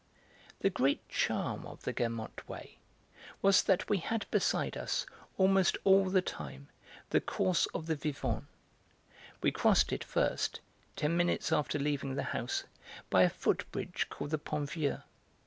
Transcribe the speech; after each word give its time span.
The 0.61 0.71
great 0.71 1.07
charm 1.09 1.63
of 1.67 1.83
the 1.83 1.93
'Guermantes' 1.93 2.47
way 2.47 2.79
was 3.43 3.61
that 3.61 3.87
we 3.87 3.99
had 3.99 4.25
beside 4.31 4.75
us, 4.75 5.05
almost 5.37 5.77
all 5.83 6.09
the 6.09 6.23
time, 6.23 6.69
the 7.11 7.21
course 7.21 7.67
of 7.67 7.85
the 7.85 7.95
Vivonne. 7.95 8.47
We 9.43 9.51
crossed 9.51 9.93
it 9.93 10.03
first, 10.03 10.59
ten 10.95 11.15
minutes 11.15 11.51
after 11.53 11.77
leaving 11.77 12.15
the 12.15 12.23
house, 12.23 12.63
by 13.11 13.21
a 13.21 13.29
foot 13.29 13.71
bridge 13.71 14.07
called 14.09 14.31
the 14.31 14.39
Pont 14.39 14.71
Vieux. 14.71 15.03